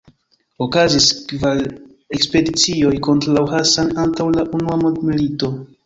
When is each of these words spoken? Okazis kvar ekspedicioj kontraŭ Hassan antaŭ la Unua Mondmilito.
Okazis 0.65 1.09
kvar 1.33 1.61
ekspedicioj 2.19 2.95
kontraŭ 3.11 3.47
Hassan 3.55 3.97
antaŭ 4.09 4.31
la 4.41 4.51
Unua 4.59 4.85
Mondmilito. 4.85 5.57